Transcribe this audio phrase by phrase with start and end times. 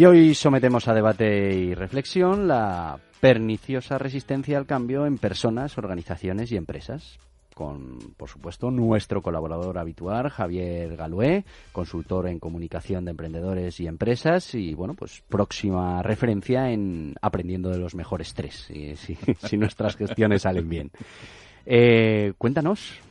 [0.00, 6.50] Y hoy sometemos a debate y reflexión la perniciosa resistencia al cambio en personas, organizaciones
[6.52, 7.18] y empresas.
[7.54, 14.54] Con, por supuesto, nuestro colaborador habitual, Javier Galué, consultor en comunicación de emprendedores y empresas,
[14.54, 20.70] y bueno, pues próxima referencia en aprendiendo de los mejores tres, si, nuestras gestiones salen
[20.70, 20.90] bien.
[21.66, 23.02] Eh, cuéntanos.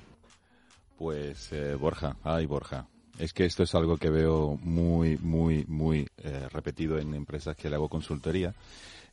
[1.00, 2.86] Pues eh, Borja, ay Borja,
[3.18, 7.70] es que esto es algo que veo muy, muy, muy eh, repetido en empresas que
[7.70, 8.54] le hago consultoría.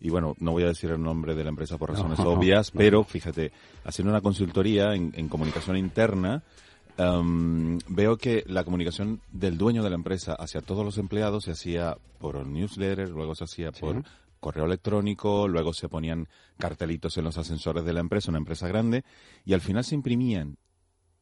[0.00, 3.04] Y bueno, no voy a decir el nombre de la empresa por razones obvias, pero
[3.04, 3.52] fíjate,
[3.84, 6.42] haciendo una consultoría en, comunicación interna,
[6.98, 11.52] em, veo que la comunicación del dueño de la empresa hacia todos los empleados se
[11.52, 14.02] hacía por newsletter, luego se hacía por
[14.40, 16.26] correo electrónico, luego se ponían
[16.58, 19.04] cartelitos en los ascensores de la empresa, una empresa grande,
[19.44, 20.56] y al final se imprimían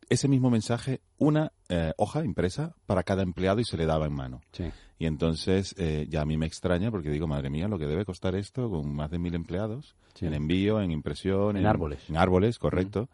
[0.08, 4.12] ese mismo mensaje una eh, hoja impresa para cada empleado y se le daba en
[4.12, 4.40] mano.
[4.98, 8.04] Y entonces eh, ya a mí me extraña porque digo, madre mía, lo que debe
[8.04, 12.08] costar esto con más de mil empleados, en envío, en impresión, en, árboles.
[12.08, 13.08] En árboles, correcto.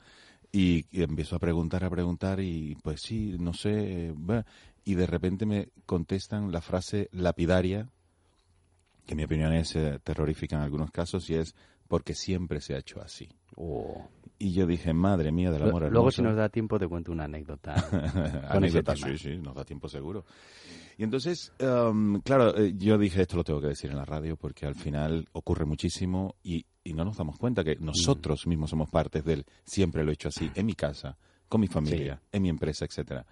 [0.53, 4.13] Y, empiezo a preguntar, a preguntar y pues sí, no sé.
[4.85, 7.89] y de repente me contestan la frase lapidaria,
[9.07, 11.55] que en mi opinión es eh, terrorífica en algunos casos, y es
[11.87, 13.29] porque siempre se ha hecho así.
[13.57, 14.09] Oh.
[14.43, 17.25] Y yo dije, madre mía del amor Luego, si nos da tiempo, te cuento una
[17.25, 17.75] anécdota.
[18.49, 20.25] anécdota, sí, sí, nos da tiempo seguro.
[20.97, 24.37] Y entonces, em, claro, eh, yo dije, esto lo tengo que decir en la radio
[24.37, 28.89] porque al final ocurre muchísimo y, y no nos damos cuenta que nosotros mismos somos
[28.89, 32.49] partes del siempre lo he hecho así, en mi casa, con mi familia, en mi
[32.49, 33.27] empresa, etcétera.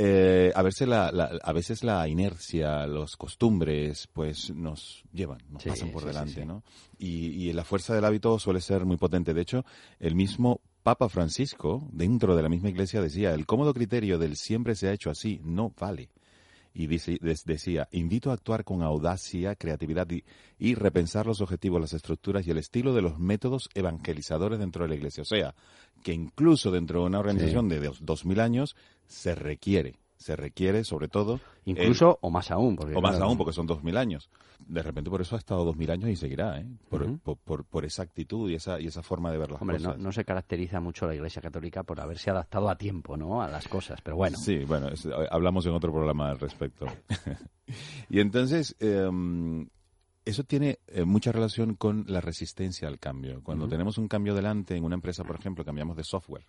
[0.00, 5.90] Eh, a, veces la, a veces la inercia, los costumbres, pues nos llevan, nos pasan
[5.90, 6.62] por delante, ¿no?
[6.98, 9.34] Y, y, la fuerza del hábito suele ser muy potente.
[9.34, 9.64] De hecho,
[9.98, 14.76] el mismo Papa Francisco, dentro de la misma iglesia, decía, el cómodo criterio del siempre
[14.76, 16.10] se ha hecho así no vale
[16.78, 20.06] y decía, invito a actuar con audacia, creatividad
[20.58, 24.90] y, repensar los objetivos, las estructuras y el estilo de los métodos evangelizadores dentro de
[24.90, 25.22] la Iglesia.
[25.22, 25.56] O sea,
[26.04, 28.76] que incluso dentro de una organización de dos mil años
[29.08, 31.40] se requiere se requiere sobre todo...
[31.64, 32.76] Incluso o más aún.
[32.76, 34.30] Porque, o más aún, porque son dos mil años.
[34.66, 36.66] De repente por eso ha estado dos mil años y seguirá, ¿eh?
[36.88, 39.82] Por, por, por, esa actitud y esa, y esa forma de ver las cosas.
[39.82, 43.42] No, no, se caracteriza mucho la Iglesia Católica por haberse adaptado a tiempo, ¿no?
[43.42, 44.36] A las cosas, pero bueno.
[44.38, 44.88] Sí, bueno,
[45.30, 46.86] hablamos en otro programa al respecto.
[48.10, 48.76] y entonces...
[48.80, 49.68] Em,
[50.24, 53.40] eso tiene eh, mucha relación con la resistencia al cambio.
[53.42, 56.44] Cuando tenemos un cambio delante en una empresa, por ejemplo, cambiamos de software,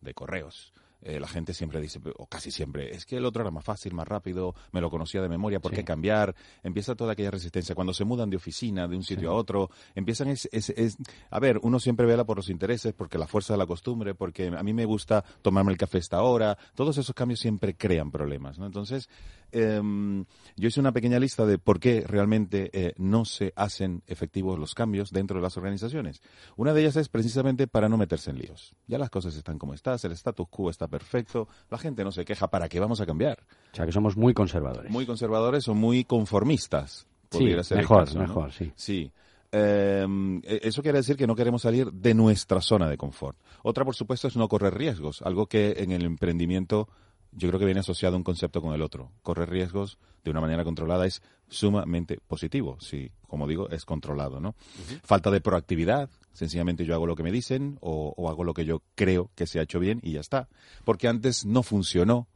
[0.00, 0.72] de correos,
[1.02, 3.94] eh, la gente siempre dice, o casi siempre, es que el otro era más fácil,
[3.94, 6.34] más rápido, me lo conocía de memoria, ¿por qué cambiar?
[6.62, 7.74] Empieza toda aquella resistencia.
[7.74, 10.96] Cuando se mudan de oficina, de un sitio a otro, empiezan es, es,
[11.30, 14.48] A ver, uno siempre vela por los intereses, porque la fuerza de la costumbre, porque
[14.48, 16.58] a mí me gusta tomarme el café esta hora.
[16.74, 18.66] Todos esos cambios siempre crean problemas, ¿no?
[18.66, 19.08] Entonces,
[19.52, 20.24] em,
[20.56, 24.74] yo hice una pequeña lista de por qué realmente eh, no se hacen efectivos los
[24.74, 26.22] cambios dentro de las organizaciones.
[26.56, 28.74] Una de ellas es precisamente para no meterse en líos.
[28.86, 32.24] Ya las cosas están como están, el status quo está perfecto, la gente no se
[32.24, 33.38] queja, ¿para qué vamos a cambiar?
[33.72, 34.90] O sea, que somos muy conservadores.
[34.90, 37.06] Muy conservadores o muy conformistas.
[37.30, 38.72] Sí, mejor, mejor, sí.
[38.74, 39.12] Sí.
[39.52, 43.38] Em, e, eso quiere decir que no queremos salir de nuestra zona de confort.
[43.62, 46.88] Otra, por supuesto, es no correr riesgos, algo que en el emprendimiento
[47.32, 49.12] yo creo que viene asociado un concepto con el otro.
[49.22, 54.54] Correr riesgos de una manera controlada es sumamente positivo, si, como digo, es controlado, ¿no?
[55.02, 58.82] Falta de proactividad, sencillamente yo hago lo que me dicen o, hago lo que yo
[58.94, 60.48] creo que se ha hecho bien y ya está.
[60.84, 62.28] Porque antes no funcionó,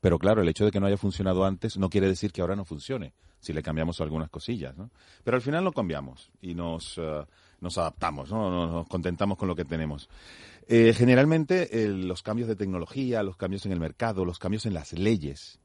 [0.00, 2.56] pero claro, el hecho de que no haya funcionado antes no quiere decir que ahora
[2.56, 4.90] no funcione, si le cambiamos algunas cosillas, ¿no?
[5.22, 7.24] Pero al final lo cambiamos y nos, eh,
[7.60, 8.50] nos adaptamos, ¿no?
[8.50, 10.08] Nos, contentamos con lo que tenemos.
[10.66, 14.94] Eh, generalmente los cambios de tecnología, los cambios en el mercado, los cambios en las
[14.94, 15.60] leyes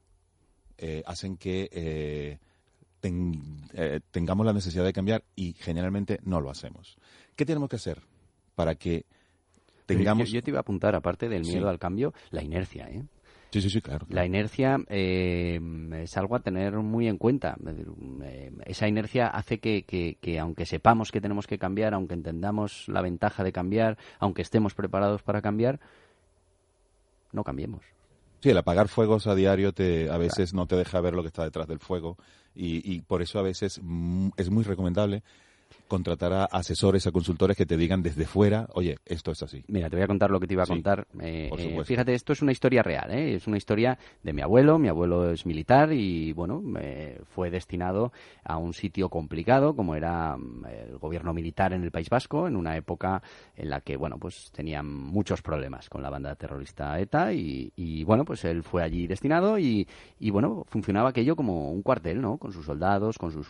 [0.76, 2.38] eh, hacen que
[4.10, 6.98] tengamos la necesidad de cambiar y generalmente no lo hacemos.
[7.40, 8.02] ¿Qué tenemos que hacer
[8.54, 9.06] para que
[9.86, 10.30] tengamos...
[10.30, 13.02] Yo, te iba a apuntar, aparte del miedo al cambio, la inercia, ¿eh?
[13.50, 14.06] Sí, sí, sí, claro.
[14.10, 15.58] La inercia eh,
[16.02, 17.56] es algo a tener muy en cuenta.
[18.24, 23.00] Eh, esa inercia hace que, que, aunque sepamos que tenemos que cambiar, aunque entendamos la
[23.00, 25.80] ventaja de cambiar, aunque estemos preparados para cambiar,
[27.32, 27.86] no cambiemos.
[28.40, 31.28] Sí, el apagar fuegos a diario te, a veces no te deja ver lo que
[31.28, 32.18] está detrás del fuego
[32.54, 33.80] y, y por eso a veces
[34.36, 35.22] es muy recomendable
[35.90, 39.64] contratar a asesores, a consultores que te digan desde fuera, oye, esto es así.
[39.66, 41.08] Mira, te voy a contar lo que te iba a contar.
[41.20, 43.34] Eh, eh, fíjate, esto es una historia real, ¿eh?
[43.34, 44.78] es una historia de mi abuelo.
[44.78, 46.62] Mi abuelo es militar y, bueno,
[47.34, 48.12] fue destinado
[48.44, 52.54] a un sitio complicado como era mm, el gobierno militar en el País Vasco, en
[52.54, 53.20] una época
[53.56, 58.24] en la que, bueno, pues tenían muchos problemas con la banda terrorista ETA y, bueno,
[58.24, 59.88] pues él fue allí destinado y,
[60.20, 62.38] y, bueno, funcionaba aquello como un cuartel, ¿no?
[62.38, 63.48] Con sus soldados, con sus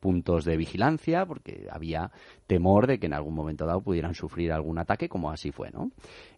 [0.00, 2.10] puntos de vigilancia, porque había
[2.46, 5.90] temor de que en algún momento dado pudieran sufrir algún ataque, como así fue, ¿no?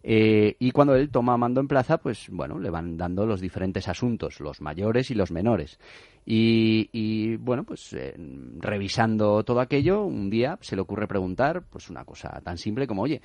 [0.03, 3.87] Eh, y cuando él toma mando en plaza, pues bueno, le van dando los diferentes
[3.87, 5.79] asuntos, los mayores y los menores.
[6.23, 8.13] Y, bueno, pues eh,
[8.59, 13.01] revisando todo aquello, un día se le ocurre preguntar, pues una cosa tan simple como,
[13.01, 13.21] oye,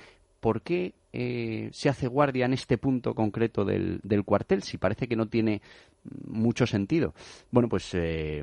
[0.47, 5.05] ¿por qué eh, se hace guardia en este punto concreto del, del, cuartel si parece
[5.05, 5.61] que no tiene
[6.25, 7.13] mucho sentido.
[7.51, 8.41] Bueno, pues eh,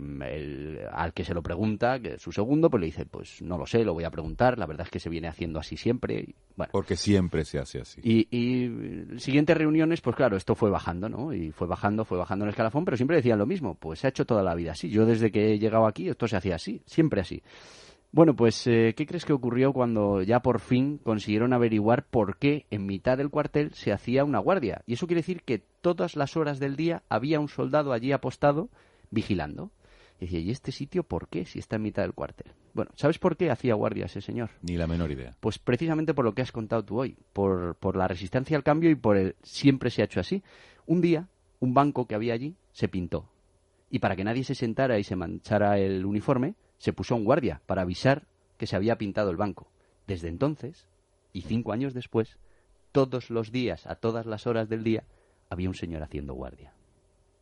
[0.92, 3.86] al que se lo pregunta, que su segundo, pues le dice, pues no lo sé,
[3.86, 6.34] lo voy a preguntar, la verdad es que se viene haciendo así siempre.
[6.56, 6.72] Bueno.
[6.72, 8.02] Porque siempre se hace así.
[8.04, 11.32] Y, y siguientes reuniones, pues claro, esto fue bajando, ¿no?
[11.32, 14.08] Y fue bajando, fue bajando en el escalafón, pero siempre decían lo mismo, pues se
[14.08, 14.90] ha hecho toda la vida así.
[14.90, 17.42] Yo desde que he llegado aquí, esto se hacía así, siempre así.
[18.14, 22.64] Bueno, pues, eh, ¿qué crees que ocurrió cuando ya por fin consiguieron averiguar por qué
[22.70, 24.82] en mitad del cuartel se hacía una guardia?
[24.86, 28.68] Y eso quiere decir que todas las horas del día había un soldado allí apostado
[29.10, 29.72] vigilando.
[30.20, 32.52] Y decía, ¿y este sitio por qué si está en mitad del cuartel?
[32.72, 34.50] Bueno, ¿sabes por qué hacía guardia ese señor?
[34.62, 35.34] Ni la menor idea.
[35.40, 38.90] Pues precisamente por lo que has contado tú hoy, por, por la resistencia al cambio
[38.90, 40.44] y por el siempre se ha hecho así.
[40.86, 41.26] Un día,
[41.58, 43.28] un banco que había allí se pintó.
[43.90, 47.62] Y para que nadie se sentara y se manchara el uniforme, se puso un guardia
[47.66, 48.26] para avisar
[48.56, 49.68] que se había pintado el banco.
[50.06, 50.86] Desde entonces,
[51.32, 52.38] y cinco años después,
[52.92, 55.04] todos los días, a todas las horas del día,
[55.50, 56.72] había un señor haciendo guardia.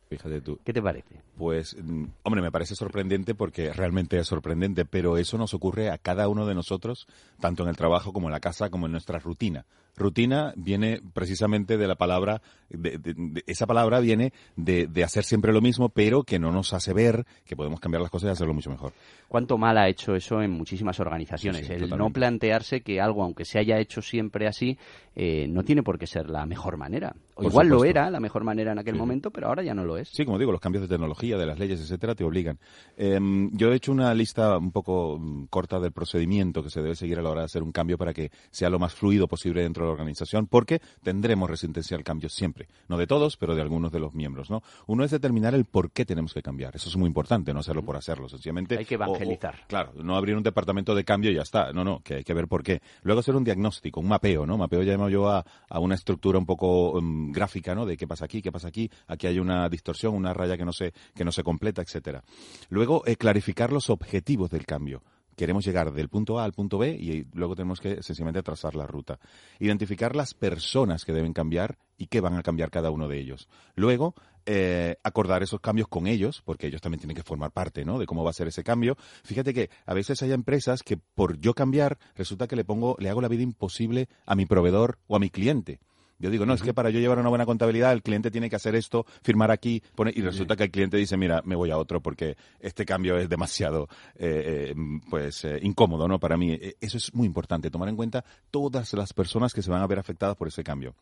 [0.09, 0.59] Fíjate tú.
[0.63, 1.21] ¿Qué te parece?
[1.37, 5.97] Pues, mm, hombre, me parece sorprendente porque realmente es sorprendente, pero eso nos ocurre a
[5.97, 7.07] cada uno de nosotros,
[7.39, 9.65] tanto en el trabajo como en la casa, como en nuestra rutina.
[9.95, 15.89] Rutina viene precisamente de la palabra, de, esa palabra viene de, hacer siempre lo mismo,
[15.89, 18.93] pero que no nos hace ver que podemos cambiar las cosas y hacerlo mucho mejor.
[19.27, 21.69] ¿Cuánto mal ha hecho eso en muchísimas organizaciones?
[21.69, 24.77] el no plantearse que algo, aunque se haya hecho siempre así,
[25.15, 27.15] eh, no tiene por qué ser la mejor manera.
[27.35, 29.97] O igual lo era la mejor manera en aquel momento, pero ahora ya no lo
[29.97, 30.09] es.
[30.09, 32.59] Sí, como digo, los cambios de tecnología, de las leyes, etcétera, te obligan.
[32.95, 36.95] Em, yo he hecho una lista un poco mm, corta del procedimiento que se debe
[36.95, 39.63] seguir a la hora de hacer un cambio para que sea lo más fluido posible
[39.63, 42.67] dentro la organización, porque tendremos resistencia al cambio siempre.
[42.87, 44.61] No de todos, pero de algunos de los miembros, ¿no?
[44.87, 46.75] Uno es determinar el por qué tenemos que cambiar.
[46.75, 48.77] Eso es muy importante, no hacerlo por hacerlo, sencillamente.
[48.77, 49.65] Hay que evangelizar.
[49.67, 51.71] claro, no abrir un departamento de cambio y ya está.
[51.73, 52.81] No, no, que hay que ver por qué.
[53.03, 54.57] Luego hacer un diagnóstico, un mapeo, ¿no?
[54.57, 55.45] Mapeo llamo yo a,
[55.79, 57.85] una estructura un poco um, gráfica, ¿no?
[57.85, 58.89] De qué pasa aquí, qué pasa aquí.
[59.07, 62.23] Aquí hay una distorsión, una raya que no se, que no se completa, etcétera.
[62.69, 65.03] Luego, eh, clarificar los objetivos del cambio
[65.35, 68.85] queremos llegar del punto A al punto B y luego tenemos que sencillamente trazar la
[68.85, 69.19] ruta.
[69.59, 73.47] Identificar las personas que deben cambiar y qué van a cambiar cada uno de ellos.
[73.75, 74.15] Luego,
[74.45, 77.97] eh, acordar esos cambios con ellos, porque ellos también tienen que formar parte ¿no?
[77.97, 78.97] de cómo va a ser ese cambio.
[79.23, 83.09] Fíjate que a veces hay empresas que por yo cambiar resulta que le pongo, le
[83.09, 85.79] hago la vida imposible a mi proveedor o a mi cliente.
[86.19, 88.55] Yo digo, no, es que para yo llevar una buena contabilidad el cliente tiene que
[88.55, 91.77] hacer esto, firmar aquí, poner, y resulta que el cliente dice, mira, me voy a
[91.77, 94.75] otro porque este cambio es demasiado eh, eh,
[95.09, 96.53] pues eh, incómodo no para mí.
[96.53, 99.87] E, eso es muy importante, tomar en cuenta todas las personas que se van a
[99.87, 100.95] ver afectadas por ese cambio.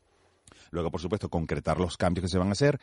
[0.71, 2.79] Luego, por supuesto, concretar los cambios que se van a hacer.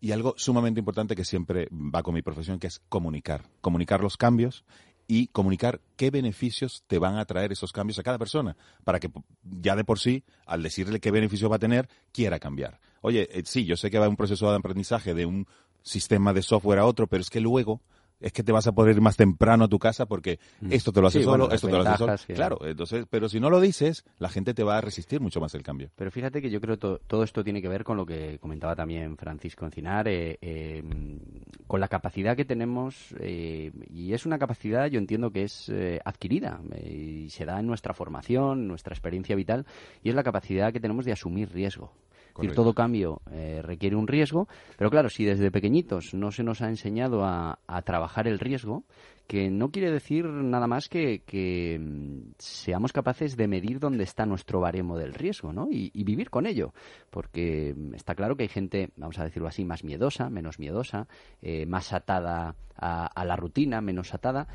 [0.00, 3.48] Y algo sumamente importante que siempre va con mi profesión, que es comunicar.
[3.60, 4.64] Comunicar los cambios
[5.08, 9.10] y comunicar qué beneficios te van a traer esos cambios a cada persona, para que
[9.42, 12.78] ya de por sí, al decirle qué beneficios va a tener, quiera cambiar.
[13.00, 15.46] Oye, eh, sí, yo sé que va un proceso de aprendizaje de un
[15.82, 17.80] sistema de software a otro, pero es que luego
[18.20, 20.72] es que te vas a poder ir más temprano a tu casa porque mm.
[20.72, 22.16] esto te lo hace solo, esto te lo hace solo.
[22.34, 25.54] Claro, entonces, pero si no lo dices, la gente te va a resistir mucho más
[25.54, 25.90] el cambio.
[25.96, 28.74] Pero fíjate que yo creo que todo esto tiene que ver con lo que comentaba
[28.74, 30.82] también Francisco Encinar, eh, eh,
[31.66, 35.70] con la capacidad que tenemos, eh, y es una capacidad, yo entiendo que es
[36.04, 39.66] adquirida, y se da en nuestra formación, nuestra experiencia vital,
[40.02, 41.92] y es la capacidad que tenemos de asumir riesgo
[42.40, 46.62] decir, todo cambio eh, requiere un riesgo, pero claro, si desde pequeñitos no se nos
[46.62, 48.84] ha enseñado a, trabajar el riesgo,
[49.26, 54.60] que no quiere decir nada más que, mm, seamos capaces de medir dónde está nuestro
[54.60, 55.68] baremo del riesgo, ¿no?
[55.70, 56.72] Y, vivir con ello,
[57.10, 61.06] porque mm, está claro que hay gente, vamos a decirlo así, más miedosa, menos miedosa,
[61.42, 64.46] eh, más atada a, la rutina, menos atada,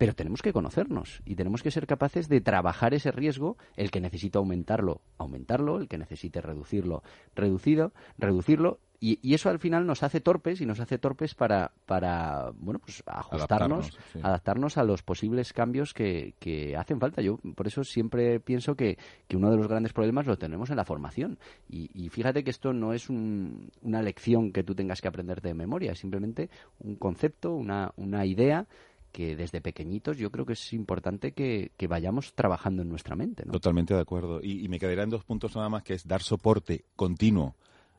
[0.00, 4.00] pero tenemos que conocernos y tenemos que ser capaces de trabajar ese riesgo, el que
[4.00, 7.02] necesita aumentarlo, aumentarlo, el que necesite reducirlo,
[7.34, 12.52] reducido, reducirlo y, eso al final nos hace torpes y nos hace torpes para, para
[12.54, 17.22] bueno, pues ajustarnos, adaptarnos, a los posibles cambios que, que, hacen falta.
[17.22, 20.76] Yo por eso siempre pienso que, que, uno de los grandes problemas lo tenemos en
[20.76, 21.38] la formación.
[21.66, 25.92] Y, fíjate que esto no es una lección que tú tengas que aprender de memoria,
[25.92, 28.66] es simplemente un concepto, una, una idea
[29.12, 33.44] que desde pequeñitos yo creo que es importante que, vayamos trabajando en nuestra mente.
[33.44, 34.40] Totalmente de acuerdo.
[34.42, 37.56] Y, y, me en dos puntos nada más, que es dar soporte continuo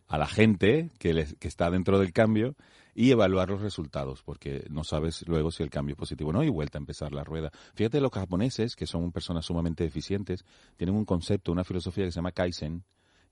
[0.07, 2.55] a la gente que, que está dentro del cambio
[2.93, 6.43] y evaluar los resultados, porque no sabes luego si el cambio es positivo o no
[6.43, 7.51] y vuelta a empezar la rueda.
[7.73, 10.45] Fíjate, los japoneses, que son personas sumamente eficientes,
[10.77, 12.83] tienen un concepto, una filosofía que se llama Kaizen,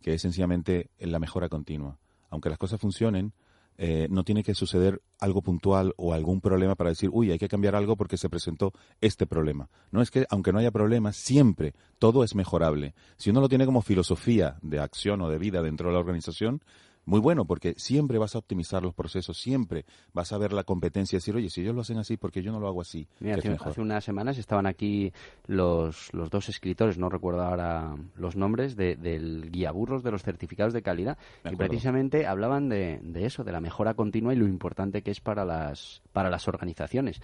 [0.01, 1.97] que es sencillamente la mejora continua.
[2.29, 3.33] Aunque las cosas funcionen,
[3.77, 7.47] eh, no tiene que suceder algo puntual o algún problema para decir, uy, hay que
[7.47, 9.69] cambiar algo porque se presentó este problema.
[9.91, 12.93] No es que, aunque no haya problemas, siempre todo es mejorable.
[13.17, 16.61] Si uno lo tiene como filosofía de acción o de vida dentro de la organización,
[17.09, 21.15] muy bueno porque siempre vas a optimizar los procesos, siempre vas a ver la competencia
[21.15, 23.07] y decir, oye, si ellos lo hacen así, ¿por qué yo no lo hago así?
[23.31, 25.11] hace, unas semanas estaban aquí
[25.47, 30.71] los, los dos escritores, no recuerdo ahora los nombres, del guía burros de los certificados
[30.71, 31.17] de calidad
[31.49, 35.19] y precisamente hablaban de, de eso, de la mejora continua y lo importante que es
[35.19, 37.21] para las, para las organizaciones.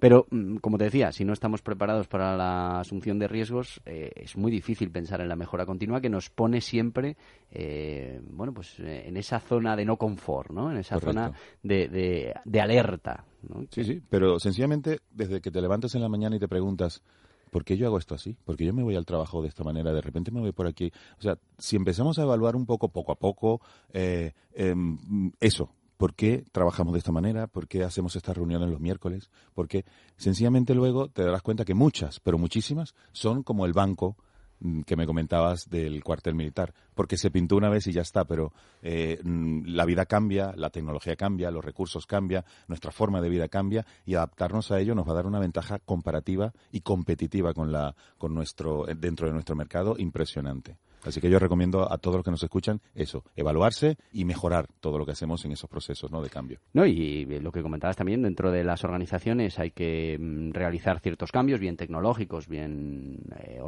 [0.00, 4.10] Pero, mm, como te decía, si no estamos preparados para la asunción de riesgos, eh,
[4.16, 7.18] es muy difícil pensar en la mejora continua que nos pone siempre,
[7.50, 10.70] eh, bueno, pues eh, en esa zona de no confort, ¿no?
[10.70, 13.24] En esa zona de, de, alerta.
[13.70, 17.02] Sí, sí, pero sencillamente desde que te levantas en la mañana y te preguntas,
[17.50, 18.34] ¿por qué yo hago esto así?
[18.44, 19.92] ¿Por qué yo me voy al trabajo de esta manera?
[19.92, 20.90] De repente me voy por aquí.
[21.18, 23.60] O sea, si empezamos a evaluar un poco, poco a poco,
[23.92, 27.46] em, eso, ¿Por qué trabajamos de esta manera?
[27.46, 29.30] ¿Por qué hacemos estas reuniones los miércoles?
[29.52, 29.84] Porque
[30.16, 34.16] sencillamente luego te darás cuenta que muchas, pero muchísimas, son como el banco
[34.60, 38.24] mm, que me comentabas del cuartel militar, porque se pintó una vez y ya está,
[38.24, 43.28] pero eh, mm, la vida cambia, la tecnología cambia, los recursos cambian, nuestra forma de
[43.28, 47.52] vida cambia y adaptarnos a ello nos va a dar una ventaja comparativa y competitiva
[47.52, 50.78] con la, con nuestro, dentro de nuestro mercado impresionante.
[51.04, 54.98] Así que yo recomiendo a todos los que nos escuchan eso, evaluarse y mejorar todo
[54.98, 56.22] lo que hacemos en esos procesos ¿no?
[56.22, 56.60] de cambio.
[56.72, 61.32] No, y lo que comentabas también, dentro de las organizaciones hay que mm, realizar ciertos
[61.32, 63.60] cambios, bien tecnológicos, bien eh,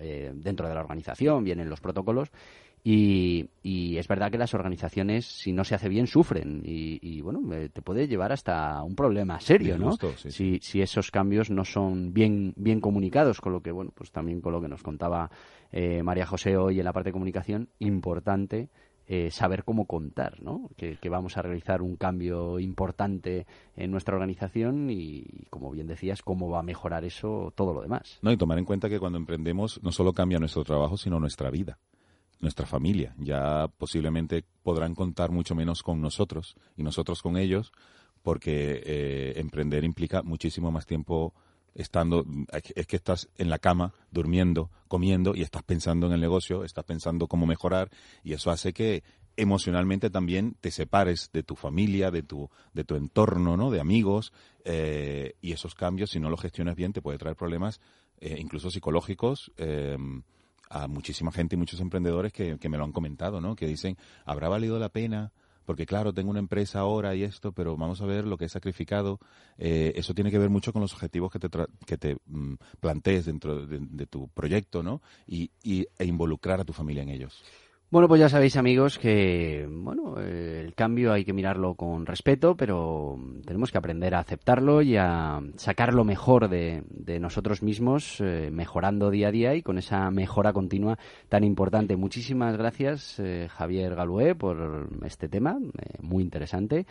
[0.00, 2.30] eh, dentro de la organización, bien en los protocolos.
[2.84, 3.48] Y,
[3.98, 6.62] es verdad que las organizaciones, si no se hace bien, sufren.
[6.64, 9.96] Y, bueno, eh, te puede llevar hasta un problema serio, ¿no?
[10.16, 14.40] si, si esos cambios no son bien, bien comunicados, con lo que, bueno, pues también
[14.40, 15.30] con lo que nos contaba
[15.72, 18.68] eh, María José hoy en la parte de comunicación, importante
[19.10, 20.68] eh, saber cómo contar, ¿no?
[20.76, 26.50] Que, vamos a realizar un cambio importante en nuestra organización y, como bien decías, cómo
[26.50, 28.18] va a mejorar eso todo lo demás.
[28.20, 31.50] No, y tomar en cuenta que cuando emprendemos no solo cambia nuestro trabajo, sino nuestra
[31.50, 31.78] vida,
[32.40, 33.14] nuestra familia.
[33.18, 37.72] Ya posiblemente podrán contar mucho menos con nosotros y nosotros con ellos,
[38.22, 41.34] porque eh, emprender implica muchísimo más tiempo
[41.74, 42.24] estando,
[42.74, 46.84] es que estás en la cama, durmiendo, comiendo y estás pensando en el negocio, estás
[46.84, 47.90] pensando cómo mejorar
[48.24, 49.04] y eso hace que
[49.36, 53.70] emocionalmente también te separes de tu familia, de tu, de tu entorno, ¿no?
[53.70, 54.32] De amigos
[54.64, 57.80] eh, y esos cambios, si no los gestionas bien, te puede traer problemas
[58.20, 59.52] eh, incluso psicológicos.
[60.70, 63.56] A muchísima gente y muchos emprendedores que, que me lo han comentado, ¿no?
[63.56, 65.32] Que dicen, ¿habrá valido la pena
[65.68, 68.48] porque claro, tengo una empresa ahora y esto, pero vamos a ver lo que he
[68.48, 69.20] sacrificado.
[69.58, 71.50] Eh, eso tiene que ver mucho con los objetivos que te,
[71.84, 75.02] que te mm, plantees dentro de, tu proyecto, ¿no?
[75.26, 77.44] Y, e involucrar a tu familia en ellos.
[77.90, 82.54] Bueno, pues ya sabéis, amigos, que bueno, eh, el cambio hay que mirarlo con respeto,
[82.54, 86.82] pero tenemos que aprender a aceptarlo y a sacar lo mejor de,
[87.18, 90.98] nosotros mismos, eh, mejorando día a día y con esa mejora continua
[91.30, 91.96] tan importante.
[91.96, 95.56] Muchísimas gracias, eh, Javier Galué, por este tema,
[96.02, 96.84] muy interesante.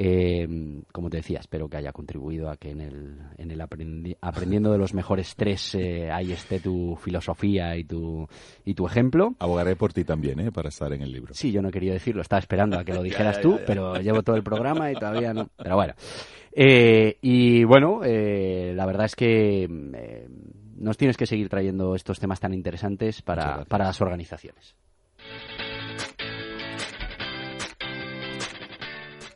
[0.00, 0.46] Eh,
[0.92, 4.78] como te decía, espero que haya contribuido a que en el, en el aprendiendo de
[4.78, 8.28] los mejores tres eh, ahí esté tu filosofía y tu,
[8.64, 9.34] y tu ejemplo.
[9.40, 10.52] Abogaré por ti también, ¿eh?
[10.52, 11.34] Para estar en el libro.
[11.34, 14.36] Sí, yo no quería decirlo, estaba esperando a que lo dijeras tú, pero llevo todo
[14.36, 15.50] el programa y todavía no.
[15.56, 15.94] Pero bueno.
[16.52, 20.28] Eh, y bueno, eh, la verdad es que eh,
[20.76, 24.76] nos tienes que seguir trayendo estos temas tan interesantes para, para las organizaciones.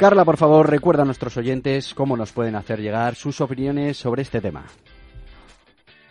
[0.03, 4.23] Carla, por favor, recuerda a nuestros oyentes cómo nos pueden hacer llegar sus opiniones sobre
[4.23, 4.65] este tema.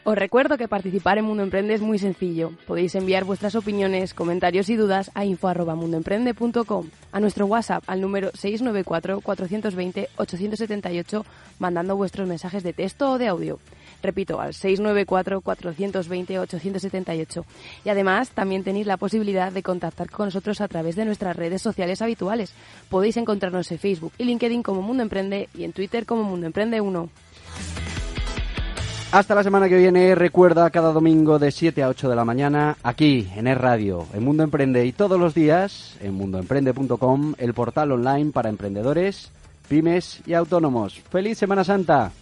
[0.06, 2.54] Os recuerdo que participar en Mundo Emprende es muy sencillo.
[2.66, 11.26] Podéis enviar vuestras opiniones, comentarios y dudas a info.mundoemprende.com, a nuestro WhatsApp al número 694-420-878,
[11.60, 13.60] mandando vuestros mensajes de texto o de audio.
[14.02, 17.44] Repito, al 694-420-878.
[17.86, 21.62] Y además también tenéis la posibilidad de contactar con nosotros a través de nuestras redes
[21.62, 22.54] sociales habituales.
[22.90, 26.82] Podéis encontrarnos en Facebook y LinkedIn como Mundo Emprende y en Twitter como Mundo Emprende
[26.82, 27.10] 1.
[29.12, 32.78] Hasta la semana que viene, recuerda cada domingo de 7 a 8 de la mañana,
[32.82, 37.92] aquí en Es Radio, en Mundo Emprende y todos los días en mundoemprende.com, el portal
[37.92, 39.30] online para emprendedores,
[39.68, 41.02] pymes y autónomos.
[41.10, 42.14] ¡Feliz Semana Santa!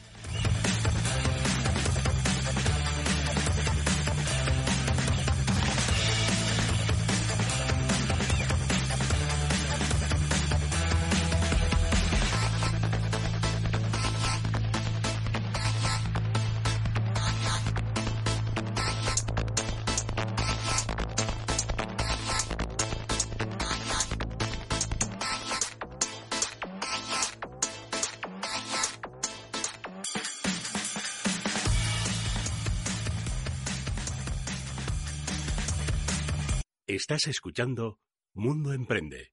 [37.02, 37.98] Estás escuchando
[38.34, 39.32] Mundo Emprende.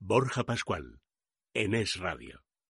[0.00, 1.00] Borja Pascual,
[1.54, 2.42] en Es Radio.